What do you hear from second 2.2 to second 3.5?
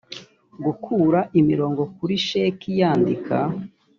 sheki yandika